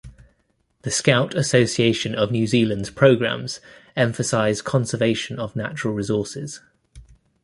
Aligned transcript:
The 0.81 0.89
Scout 0.89 1.35
Association 1.35 2.15
of 2.15 2.31
New 2.31 2.47
Zealand's 2.47 2.89
programs 2.89 3.59
emphasise 3.95 4.59
conservation 4.59 5.37
of 5.37 5.55
natural 5.55 5.93
resources. 5.93 6.59